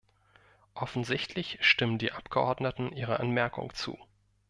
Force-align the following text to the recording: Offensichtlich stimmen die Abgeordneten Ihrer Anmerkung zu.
Offensichtlich 0.73 1.59
stimmen 1.61 1.99
die 1.99 2.11
Abgeordneten 2.11 2.91
Ihrer 2.91 3.19
Anmerkung 3.19 3.71
zu. 3.75 3.99